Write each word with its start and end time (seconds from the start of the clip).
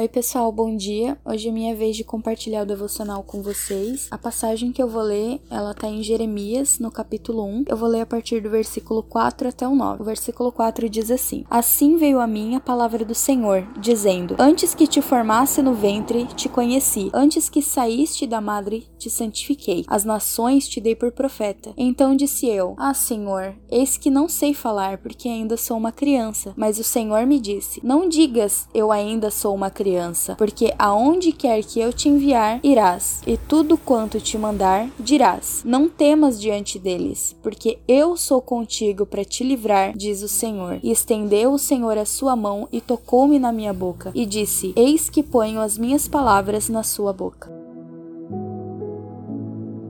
Oi, 0.00 0.08
pessoal, 0.08 0.50
bom 0.50 0.74
dia. 0.74 1.18
Hoje 1.26 1.50
é 1.50 1.52
minha 1.52 1.76
vez 1.76 1.94
de 1.94 2.02
compartilhar 2.02 2.62
o 2.62 2.66
devocional 2.66 3.22
com 3.22 3.42
vocês. 3.42 4.08
A 4.10 4.16
passagem 4.16 4.72
que 4.72 4.82
eu 4.82 4.88
vou 4.88 5.02
ler, 5.02 5.42
ela 5.50 5.74
tá 5.74 5.88
em 5.88 6.02
Jeremias, 6.02 6.78
no 6.78 6.90
capítulo 6.90 7.44
1. 7.44 7.64
Eu 7.68 7.76
vou 7.76 7.86
ler 7.86 8.00
a 8.00 8.06
partir 8.06 8.40
do 8.40 8.48
versículo 8.48 9.02
4 9.02 9.50
até 9.50 9.68
o 9.68 9.74
9. 9.74 10.00
O 10.00 10.06
versículo 10.06 10.50
4 10.52 10.88
diz 10.88 11.10
assim: 11.10 11.44
Assim 11.50 11.98
veio 11.98 12.18
a 12.18 12.26
mim 12.26 12.54
a 12.54 12.60
palavra 12.60 13.04
do 13.04 13.14
Senhor, 13.14 13.68
dizendo: 13.78 14.36
Antes 14.38 14.74
que 14.74 14.86
te 14.86 15.02
formasse 15.02 15.60
no 15.60 15.74
ventre, 15.74 16.24
te 16.28 16.48
conheci. 16.48 17.10
Antes 17.12 17.50
que 17.50 17.60
saíste 17.60 18.26
da 18.26 18.40
madre, 18.40 18.88
te 18.96 19.10
santifiquei. 19.10 19.84
As 19.86 20.02
nações 20.02 20.66
te 20.66 20.80
dei 20.80 20.96
por 20.96 21.12
profeta. 21.12 21.74
Então 21.76 22.16
disse 22.16 22.46
eu: 22.46 22.74
Ah, 22.78 22.94
Senhor, 22.94 23.54
eis 23.70 23.98
que 23.98 24.08
não 24.08 24.30
sei 24.30 24.54
falar, 24.54 24.96
porque 24.96 25.28
ainda 25.28 25.58
sou 25.58 25.76
uma 25.76 25.92
criança. 25.92 26.54
Mas 26.56 26.78
o 26.78 26.84
Senhor 26.84 27.26
me 27.26 27.38
disse: 27.38 27.84
Não 27.84 28.08
digas, 28.08 28.66
eu 28.72 28.90
ainda 28.90 29.30
sou 29.30 29.54
uma 29.54 29.68
criança 29.68 29.89
criança, 29.90 30.36
porque 30.36 30.72
aonde 30.78 31.32
quer 31.32 31.64
que 31.64 31.80
eu 31.80 31.92
te 31.92 32.08
enviar, 32.08 32.60
irás, 32.62 33.20
e 33.26 33.36
tudo 33.36 33.76
quanto 33.76 34.20
te 34.20 34.38
mandar, 34.38 34.88
dirás. 34.98 35.62
Não 35.64 35.88
temas 35.88 36.40
diante 36.40 36.78
deles, 36.78 37.36
porque 37.42 37.78
eu 37.88 38.16
sou 38.16 38.40
contigo 38.40 39.04
para 39.04 39.24
te 39.24 39.42
livrar, 39.42 39.92
diz 39.96 40.22
o 40.22 40.28
Senhor. 40.28 40.78
E 40.82 40.92
estendeu 40.92 41.52
o 41.52 41.58
Senhor 41.58 41.98
a 41.98 42.04
sua 42.04 42.36
mão 42.36 42.68
e 42.70 42.80
tocou-me 42.80 43.38
na 43.38 43.52
minha 43.52 43.72
boca, 43.72 44.12
e 44.14 44.24
disse: 44.24 44.72
Eis 44.76 45.10
que 45.10 45.22
ponho 45.22 45.60
as 45.60 45.76
minhas 45.76 46.06
palavras 46.06 46.68
na 46.68 46.84
sua 46.84 47.12
boca. 47.12 47.59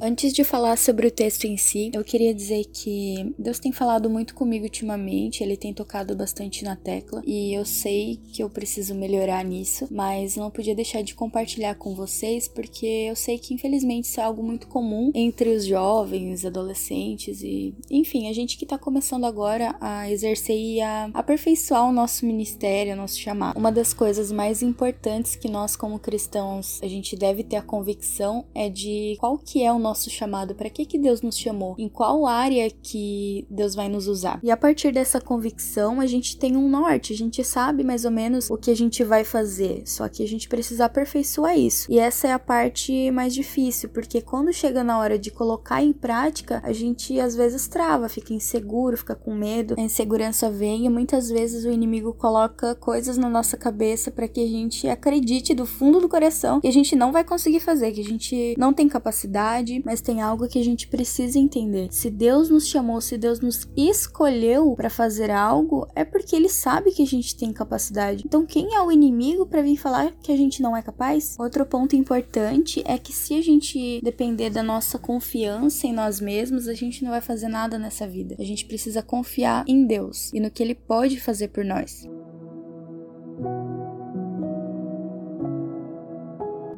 Antes 0.03 0.33
de 0.33 0.43
falar 0.45 0.79
sobre 0.79 1.07
o 1.07 1.11
texto 1.11 1.45
em 1.45 1.59
si, 1.59 1.91
eu 1.93 2.03
queria 2.03 2.33
dizer 2.33 2.65
que 2.73 3.35
Deus 3.39 3.59
tem 3.59 3.71
falado 3.71 4.09
muito 4.09 4.35
comigo 4.35 4.65
ultimamente, 4.65 5.43
ele 5.43 5.59
tem 5.59 5.75
tocado 5.75 6.17
bastante 6.17 6.65
na 6.65 6.75
tecla 6.75 7.21
e 7.27 7.53
eu 7.53 7.67
sei 7.67 8.19
que 8.33 8.43
eu 8.43 8.49
preciso 8.49 8.95
melhorar 8.95 9.45
nisso, 9.45 9.87
mas 9.91 10.37
não 10.37 10.51
podia 10.51 10.75
deixar 10.75 11.03
de 11.03 11.15
compartilhar 11.15 11.75
com 11.75 11.95
vocês 11.95 12.49
porque 12.49 12.87
eu 12.87 13.15
sei 13.15 13.39
que 13.39 13.53
infelizmente 13.53 14.07
isso 14.07 14.21
é 14.21 14.23
algo 14.23 14.43
muito 14.43 14.69
comum 14.69 15.11
entre 15.15 15.51
os 15.51 15.67
jovens, 15.67 16.47
adolescentes 16.47 17.43
e, 17.43 17.75
enfim, 17.91 18.31
a 18.31 18.33
gente 18.33 18.57
que 18.57 18.65
tá 18.65 18.79
começando 18.79 19.27
agora 19.27 19.77
a 19.83 20.11
exercer 20.11 20.57
e 20.57 20.81
a 20.81 21.11
aperfeiçoar 21.13 21.87
o 21.87 21.93
nosso 21.93 22.25
ministério, 22.25 22.95
o 22.95 22.97
nosso 22.97 23.19
chamado. 23.19 23.59
Uma 23.59 23.71
das 23.71 23.93
coisas 23.93 24.33
mais 24.33 24.63
importantes 24.63 25.37
que 25.37 25.51
nós 25.51 25.77
como 25.77 25.99
cristãos 25.99 26.81
a 26.83 26.89
gente 26.89 27.15
deve 27.17 27.45
ter 27.45 27.57
a 27.57 27.63
convicção 27.63 28.47
é 28.55 28.71
de 28.71 29.19
qual 29.21 29.37
que 29.37 29.63
é 29.63 29.71
o 29.71 29.79
nosso 29.79 29.90
nosso 29.91 30.09
chamado, 30.09 30.55
para 30.55 30.71
que 30.71 30.85
que 30.85 30.99
Deus 30.99 31.21
nos 31.21 31.37
chamou, 31.37 31.75
em 31.77 31.89
qual 31.89 32.27
área 32.27 32.71
que 32.71 33.45
Deus 33.51 33.75
vai 33.75 33.89
nos 33.89 34.07
usar. 34.07 34.39
E 34.43 34.51
a 34.51 34.57
partir 34.57 34.93
dessa 34.93 35.21
convicção, 35.21 36.01
a 36.01 36.07
gente 36.07 36.37
tem 36.37 36.57
um 36.57 36.69
norte, 36.69 37.13
a 37.13 37.17
gente 37.17 37.43
sabe 37.43 37.83
mais 37.83 38.05
ou 38.05 38.11
menos 38.11 38.49
o 38.49 38.57
que 38.57 38.71
a 38.71 38.77
gente 38.77 39.03
vai 39.03 39.25
fazer, 39.25 39.83
só 39.85 40.09
que 40.09 40.23
a 40.23 40.29
gente 40.29 40.49
precisa 40.49 40.85
aperfeiçoar 40.85 41.59
isso. 41.59 41.91
E 41.91 41.99
essa 41.99 42.29
é 42.29 42.33
a 42.33 42.39
parte 42.39 43.11
mais 43.11 43.35
difícil, 43.35 43.89
porque 43.89 44.21
quando 44.21 44.53
chega 44.53 44.85
na 44.85 44.99
hora 44.99 45.19
de 45.19 45.31
colocar 45.31 45.83
em 45.83 45.93
prática, 45.93 46.61
a 46.65 46.73
gente 46.73 47.19
às 47.19 47.35
vezes 47.35 47.67
trava, 47.67 48.09
fica 48.09 48.33
inseguro, 48.33 48.97
fica 48.97 49.17
com 49.17 49.35
medo, 49.35 49.75
a 49.77 49.83
insegurança 49.83 50.49
vem 50.51 50.87
e 50.87 50.89
muitas 50.89 51.29
vezes 51.29 51.65
o 51.65 51.71
inimigo 51.71 52.15
coloca 52.15 52.77
coisas 52.77 53.19
na 53.19 53.29
nossa 53.29 53.57
cabeça 53.57 54.11
para 54.11 54.29
que 54.29 54.41
a 54.41 54.49
gente 54.49 54.89
acredite 54.89 55.53
do 55.53 55.67
fundo 55.67 56.01
do 56.01 56.09
coração 56.09 56.61
que 56.61 56.69
a 56.69 56.73
gente 56.73 56.95
não 56.95 57.11
vai 57.11 57.25
conseguir 57.25 57.61
fazer, 57.61 57.91
que 57.91 58.01
a 58.01 58.05
gente 58.05 58.55
não 58.57 58.73
tem 58.73 58.89
capacidade, 58.89 59.80
mas 59.85 60.01
tem 60.01 60.21
algo 60.21 60.49
que 60.49 60.59
a 60.59 60.65
gente 60.65 60.89
precisa 60.89 61.39
entender. 61.39 61.89
Se 61.91 62.11
Deus 62.11 62.51
nos 62.51 62.67
chamou, 62.67 63.01
se 63.01 63.17
Deus 63.17 63.41
nos 63.41 63.69
escolheu 63.77 64.75
para 64.77 64.91
fazer 64.91 65.31
algo, 65.31 65.87
é 65.95 66.05
porque 66.05 66.35
ele 66.35 66.49
sabe 66.49 66.93
que 66.93 67.03
a 67.03 67.07
gente 67.07 67.37
tem 67.37 67.53
capacidade. 67.53 68.23
Então, 68.25 68.47
quem 68.47 68.75
é 68.75 68.83
o 68.83 68.93
inimigo 68.93 69.47
para 69.47 69.63
vir 69.63 69.77
falar 69.77 70.13
que 70.23 70.33
a 70.33 70.37
gente 70.37 70.63
não 70.63 70.77
é 70.77 70.83
capaz? 70.83 71.37
Outro 71.39 71.65
ponto 71.67 71.97
importante 71.97 72.83
é 72.87 72.99
que 72.99 73.13
se 73.13 73.35
a 73.35 73.43
gente 73.43 74.01
depender 74.03 74.51
da 74.51 74.63
nossa 74.63 74.99
confiança 74.99 75.87
em 75.87 75.93
nós 75.93 76.21
mesmos, 76.21 76.69
a 76.69 76.75
gente 76.75 77.05
não 77.05 77.11
vai 77.11 77.21
fazer 77.21 77.49
nada 77.49 77.79
nessa 77.79 78.07
vida. 78.07 78.37
A 78.39 78.45
gente 78.45 78.65
precisa 78.65 79.03
confiar 79.03 79.65
em 79.67 79.87
Deus 79.87 80.33
e 80.33 80.41
no 80.41 80.51
que 80.51 80.63
ele 80.63 80.75
pode 80.75 81.21
fazer 81.21 81.49
por 81.49 81.65
nós. 81.65 82.07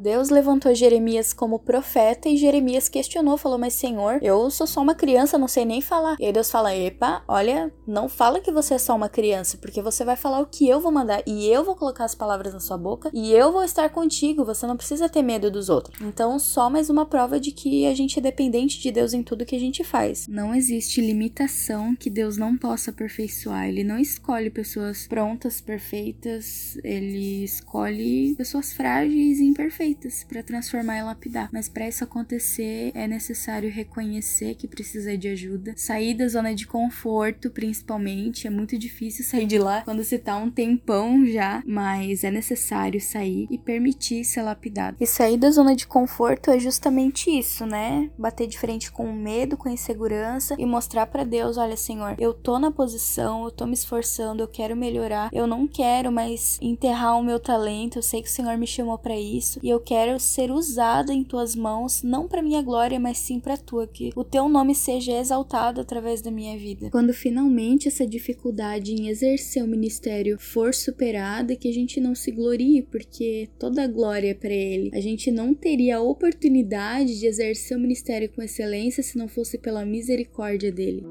Deus 0.03 0.29
levantou 0.29 0.75
Jeremias 0.75 1.31
como 1.31 1.57
profeta 1.57 2.27
e 2.27 2.35
Jeremias 2.35 2.89
questionou, 2.89 3.37
falou: 3.37 3.57
Mas 3.57 3.73
Senhor, 3.73 4.19
eu 4.21 4.51
sou 4.51 4.67
só 4.67 4.81
uma 4.81 4.93
criança, 4.93 5.37
não 5.37 5.47
sei 5.47 5.63
nem 5.63 5.79
falar. 5.79 6.17
E 6.19 6.25
aí 6.25 6.33
Deus 6.33 6.51
fala: 6.51 6.75
Epa, 6.75 7.23
olha, 7.25 7.71
não 7.87 8.09
fala 8.09 8.41
que 8.41 8.51
você 8.51 8.73
é 8.73 8.77
só 8.77 8.97
uma 8.97 9.07
criança, 9.07 9.57
porque 9.57 9.81
você 9.81 10.03
vai 10.03 10.17
falar 10.17 10.41
o 10.41 10.45
que 10.45 10.67
eu 10.67 10.81
vou 10.81 10.91
mandar 10.91 11.23
e 11.25 11.47
eu 11.47 11.63
vou 11.63 11.73
colocar 11.73 12.03
as 12.03 12.13
palavras 12.13 12.53
na 12.53 12.59
sua 12.59 12.77
boca 12.77 13.09
e 13.13 13.31
eu 13.31 13.53
vou 13.53 13.63
estar 13.63 13.89
contigo. 13.91 14.43
Você 14.43 14.67
não 14.67 14.75
precisa 14.75 15.07
ter 15.07 15.21
medo 15.21 15.49
dos 15.49 15.69
outros. 15.69 15.97
Então, 16.01 16.37
só 16.37 16.69
mais 16.69 16.89
uma 16.89 17.05
prova 17.05 17.39
de 17.39 17.53
que 17.53 17.85
a 17.85 17.95
gente 17.95 18.19
é 18.19 18.21
dependente 18.21 18.81
de 18.81 18.91
Deus 18.91 19.13
em 19.13 19.23
tudo 19.23 19.45
que 19.45 19.55
a 19.55 19.59
gente 19.59 19.85
faz. 19.85 20.27
Não 20.27 20.53
existe 20.53 20.99
limitação 20.99 21.95
que 21.95 22.09
Deus 22.09 22.35
não 22.35 22.57
possa 22.57 22.91
aperfeiçoar. 22.91 23.69
Ele 23.69 23.85
não 23.85 23.97
escolhe 23.97 24.49
pessoas 24.49 25.07
prontas, 25.07 25.61
perfeitas, 25.61 26.77
ele 26.83 27.45
escolhe 27.45 28.35
pessoas 28.35 28.73
frágeis 28.73 29.39
e 29.39 29.45
imperfeitas 29.45 29.92
para 30.27 30.43
transformar 30.43 30.97
e 30.97 31.03
lapidar. 31.03 31.49
Mas 31.51 31.67
para 31.69 31.87
isso 31.87 32.03
acontecer, 32.03 32.91
é 32.93 33.07
necessário 33.07 33.69
reconhecer 33.69 34.55
que 34.55 34.67
precisa 34.67 35.17
de 35.17 35.27
ajuda, 35.27 35.73
sair 35.75 36.13
da 36.13 36.27
zona 36.27 36.53
de 36.53 36.67
conforto, 36.67 37.49
principalmente. 37.49 38.47
É 38.47 38.49
muito 38.49 38.77
difícil 38.77 39.25
sair 39.25 39.45
de 39.45 39.57
lá 39.57 39.81
quando 39.81 40.03
você 40.03 40.17
tá 40.17 40.35
um 40.37 40.49
tempão 40.49 41.25
já, 41.25 41.63
mas 41.65 42.23
é 42.23 42.31
necessário 42.31 42.99
sair 42.99 43.47
e 43.49 43.57
permitir 43.57 44.23
ser 44.25 44.41
lapidado. 44.41 44.97
E 44.99 45.05
sair 45.05 45.37
da 45.37 45.51
zona 45.51 45.75
de 45.75 45.87
conforto 45.87 46.49
é 46.49 46.59
justamente 46.59 47.29
isso, 47.29 47.65
né? 47.65 48.09
Bater 48.17 48.47
de 48.47 48.57
frente 48.57 48.91
com 48.91 49.05
o 49.05 49.13
medo, 49.13 49.57
com 49.57 49.69
a 49.69 49.71
insegurança 49.71 50.55
e 50.57 50.65
mostrar 50.65 51.07
para 51.07 51.23
Deus, 51.23 51.57
olha, 51.57 51.77
Senhor, 51.77 52.15
eu 52.17 52.33
tô 52.33 52.59
na 52.59 52.71
posição, 52.71 53.45
eu 53.45 53.51
tô 53.51 53.65
me 53.65 53.73
esforçando, 53.73 54.43
eu 54.43 54.47
quero 54.47 54.75
melhorar, 54.75 55.29
eu 55.31 55.47
não 55.47 55.67
quero 55.67 56.11
mais 56.11 56.57
enterrar 56.61 57.17
o 57.17 57.23
meu 57.23 57.39
talento, 57.39 57.97
eu 57.97 58.03
sei 58.03 58.21
que 58.21 58.29
o 58.29 58.31
Senhor 58.31 58.57
me 58.57 58.67
chamou 58.67 58.97
para 58.97 59.17
isso 59.17 59.59
e 59.61 59.69
eu 59.69 59.79
quero 59.83 60.19
ser 60.19 60.51
usada 60.51 61.13
em 61.13 61.23
tuas 61.23 61.55
mãos, 61.55 62.01
não 62.03 62.27
para 62.27 62.41
minha 62.41 62.61
glória, 62.61 62.99
mas 62.99 63.17
sim 63.17 63.39
para 63.39 63.57
tua, 63.57 63.85
que 63.85 64.11
o 64.15 64.23
teu 64.23 64.47
nome 64.47 64.73
seja 64.73 65.19
exaltado 65.19 65.81
através 65.81 66.21
da 66.21 66.31
minha 66.31 66.57
vida. 66.57 66.89
Quando 66.89 67.13
finalmente 67.13 67.87
essa 67.87 68.07
dificuldade 68.07 68.93
em 68.93 69.09
exercer 69.09 69.63
o 69.63 69.67
ministério 69.67 70.37
for 70.39 70.73
superada, 70.73 71.55
que 71.55 71.69
a 71.69 71.73
gente 71.73 71.99
não 71.99 72.15
se 72.15 72.31
glorie, 72.31 72.81
porque 72.83 73.49
toda 73.59 73.83
a 73.83 73.87
glória 73.87 74.31
é 74.31 74.33
para 74.33 74.53
ele. 74.53 74.89
A 74.93 75.01
gente 75.01 75.31
não 75.31 75.53
teria 75.53 75.97
a 75.97 76.01
oportunidade 76.01 77.19
de 77.19 77.25
exercer 77.25 77.77
o 77.77 77.79
ministério 77.79 78.29
com 78.29 78.41
excelência 78.41 79.03
se 79.03 79.17
não 79.17 79.27
fosse 79.27 79.57
pela 79.57 79.85
misericórdia 79.85 80.71
dele. 80.71 81.03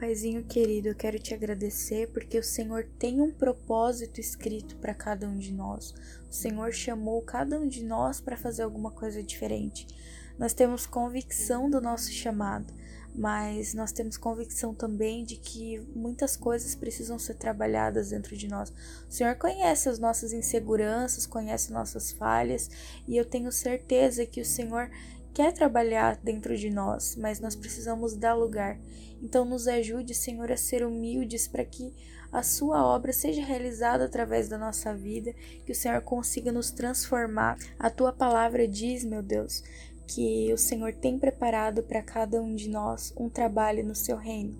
Paizinho 0.00 0.42
querido, 0.42 0.88
eu 0.88 0.94
quero 0.94 1.18
te 1.18 1.34
agradecer 1.34 2.08
porque 2.10 2.38
o 2.38 2.42
Senhor 2.42 2.86
tem 2.98 3.20
um 3.20 3.30
propósito 3.30 4.18
escrito 4.18 4.74
para 4.76 4.94
cada 4.94 5.28
um 5.28 5.36
de 5.36 5.52
nós. 5.52 5.92
O 6.26 6.32
Senhor 6.32 6.72
chamou 6.72 7.20
cada 7.20 7.60
um 7.60 7.68
de 7.68 7.84
nós 7.84 8.18
para 8.18 8.34
fazer 8.34 8.62
alguma 8.62 8.90
coisa 8.90 9.22
diferente. 9.22 9.86
Nós 10.38 10.54
temos 10.54 10.86
convicção 10.86 11.68
do 11.68 11.82
nosso 11.82 12.10
chamado, 12.12 12.72
mas 13.14 13.74
nós 13.74 13.92
temos 13.92 14.16
convicção 14.16 14.74
também 14.74 15.22
de 15.22 15.36
que 15.36 15.86
muitas 15.94 16.34
coisas 16.34 16.74
precisam 16.74 17.18
ser 17.18 17.34
trabalhadas 17.34 18.08
dentro 18.08 18.34
de 18.34 18.48
nós. 18.48 18.72
O 19.06 19.12
Senhor 19.12 19.34
conhece 19.34 19.90
as 19.90 19.98
nossas 19.98 20.32
inseguranças, 20.32 21.26
conhece 21.26 21.70
nossas 21.70 22.10
falhas, 22.10 22.70
e 23.06 23.18
eu 23.18 23.24
tenho 23.26 23.52
certeza 23.52 24.24
que 24.24 24.40
o 24.40 24.46
Senhor 24.46 24.90
quer 25.32 25.52
trabalhar 25.52 26.16
dentro 26.22 26.56
de 26.56 26.70
nós, 26.70 27.16
mas 27.16 27.40
nós 27.40 27.54
precisamos 27.54 28.16
dar 28.16 28.34
lugar. 28.34 28.78
Então, 29.22 29.44
nos 29.44 29.68
ajude, 29.68 30.14
Senhor, 30.14 30.50
a 30.50 30.56
ser 30.56 30.84
humildes 30.84 31.46
para 31.46 31.64
que 31.64 31.94
a 32.32 32.42
Sua 32.42 32.84
obra 32.84 33.12
seja 33.12 33.44
realizada 33.44 34.04
através 34.04 34.48
da 34.48 34.56
nossa 34.56 34.94
vida, 34.94 35.32
que 35.64 35.72
o 35.72 35.74
Senhor 35.74 36.00
consiga 36.02 36.52
nos 36.52 36.70
transformar. 36.70 37.58
A 37.78 37.90
Tua 37.90 38.12
palavra 38.12 38.66
diz, 38.66 39.04
meu 39.04 39.22
Deus, 39.22 39.62
que 40.06 40.52
o 40.52 40.58
Senhor 40.58 40.92
tem 40.94 41.18
preparado 41.18 41.82
para 41.82 42.02
cada 42.02 42.40
um 42.42 42.54
de 42.54 42.68
nós 42.68 43.12
um 43.16 43.28
trabalho 43.28 43.84
no 43.84 43.94
Seu 43.94 44.16
reino, 44.16 44.56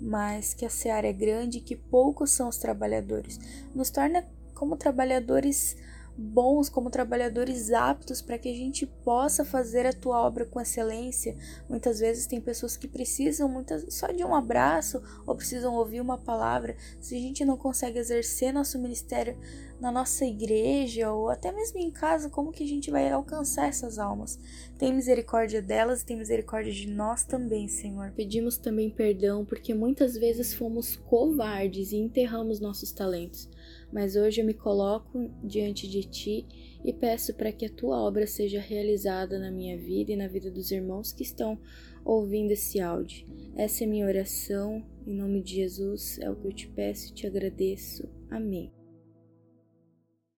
mas 0.00 0.54
que 0.54 0.64
a 0.64 0.70
seara 0.70 1.08
é 1.08 1.12
grande 1.12 1.58
e 1.58 1.62
que 1.62 1.76
poucos 1.76 2.30
são 2.30 2.48
os 2.48 2.56
trabalhadores. 2.56 3.38
Nos 3.74 3.90
torna 3.90 4.24
como 4.54 4.76
trabalhadores 4.76 5.76
bons, 6.18 6.68
como 6.68 6.90
trabalhadores 6.90 7.70
aptos 7.70 8.20
para 8.20 8.36
que 8.36 8.48
a 8.48 8.54
gente 8.54 8.84
possa 8.86 9.44
fazer 9.44 9.86
a 9.86 9.92
tua 9.92 10.20
obra 10.20 10.44
com 10.44 10.60
excelência. 10.60 11.36
Muitas 11.68 12.00
vezes 12.00 12.26
tem 12.26 12.40
pessoas 12.40 12.76
que 12.76 12.88
precisam 12.88 13.48
muitas, 13.48 13.94
só 13.94 14.08
de 14.08 14.24
um 14.24 14.34
abraço 14.34 15.00
ou 15.24 15.36
precisam 15.36 15.74
ouvir 15.74 16.00
uma 16.00 16.18
palavra. 16.18 16.76
Se 17.00 17.14
a 17.14 17.20
gente 17.20 17.44
não 17.44 17.56
consegue 17.56 18.00
exercer 18.00 18.52
nosso 18.52 18.78
ministério 18.80 19.38
na 19.80 19.92
nossa 19.92 20.24
igreja 20.24 21.12
ou 21.12 21.28
até 21.28 21.52
mesmo 21.52 21.78
em 21.78 21.90
casa, 21.90 22.28
como 22.30 22.52
que 22.52 22.64
a 22.64 22.66
gente 22.66 22.90
vai 22.90 23.10
alcançar 23.10 23.68
essas 23.68 23.98
almas? 23.98 24.38
Tem 24.78 24.92
misericórdia 24.92 25.62
delas 25.62 26.02
e 26.02 26.06
tem 26.06 26.16
misericórdia 26.16 26.72
de 26.72 26.88
nós 26.88 27.24
também, 27.24 27.68
Senhor. 27.68 28.12
Pedimos 28.12 28.56
também 28.56 28.90
perdão 28.90 29.44
porque 29.44 29.74
muitas 29.74 30.14
vezes 30.14 30.54
fomos 30.54 30.96
covardes 30.96 31.92
e 31.92 31.96
enterramos 31.96 32.60
nossos 32.60 32.92
talentos 32.92 33.48
mas 33.92 34.16
hoje 34.16 34.40
eu 34.40 34.46
me 34.46 34.54
coloco 34.54 35.30
diante 35.42 35.88
de 35.88 36.02
ti 36.02 36.46
e 36.84 36.92
peço 36.92 37.34
para 37.34 37.52
que 37.52 37.66
a 37.66 37.70
tua 37.70 38.00
obra 38.00 38.26
seja 38.26 38.60
realizada 38.60 39.38
na 39.38 39.50
minha 39.50 39.76
vida 39.76 40.12
e 40.12 40.16
na 40.16 40.28
vida 40.28 40.50
dos 40.50 40.70
irmãos 40.70 41.12
que 41.12 41.22
estão 41.22 41.58
ouvindo 42.04 42.52
esse 42.52 42.80
áudio. 42.80 43.26
Essa 43.56 43.84
é 43.84 43.86
minha 43.86 44.06
oração, 44.06 44.84
em 45.06 45.14
nome 45.14 45.42
de 45.42 45.56
Jesus, 45.56 46.18
é 46.20 46.30
o 46.30 46.36
que 46.36 46.46
eu 46.46 46.52
te 46.52 46.68
peço 46.68 47.10
e 47.10 47.14
te 47.14 47.26
agradeço. 47.26 48.08
Amém. 48.30 48.77